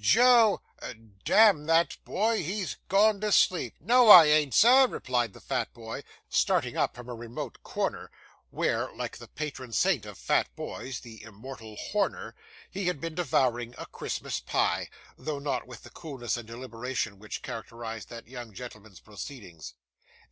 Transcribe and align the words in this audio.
'Joe 0.00 0.60
damn 1.24 1.66
that 1.66 1.96
boy, 2.04 2.40
he's 2.44 2.76
gone 2.88 3.20
to 3.20 3.32
sleep.' 3.32 3.74
No, 3.80 4.08
I 4.10 4.26
ain't, 4.26 4.54
sir,' 4.54 4.86
replied 4.86 5.32
the 5.32 5.40
fat 5.40 5.72
boy, 5.74 6.04
starting 6.28 6.76
up 6.76 6.94
from 6.94 7.08
a 7.08 7.16
remote 7.16 7.58
corner, 7.64 8.12
where, 8.50 8.94
like 8.94 9.16
the 9.16 9.26
patron 9.26 9.72
saint 9.72 10.06
of 10.06 10.16
fat 10.16 10.54
boys 10.54 11.00
the 11.00 11.24
immortal 11.24 11.74
Horner 11.74 12.36
he 12.70 12.86
had 12.86 13.00
been 13.00 13.16
devouring 13.16 13.74
a 13.76 13.86
Christmas 13.86 14.38
pie, 14.38 14.88
though 15.16 15.40
not 15.40 15.66
with 15.66 15.82
the 15.82 15.90
coolness 15.90 16.36
and 16.36 16.46
deliberation 16.46 17.18
which 17.18 17.42
characterised 17.42 18.08
that 18.08 18.28
young 18.28 18.54
gentleman's 18.54 19.00
proceedings. 19.00 19.74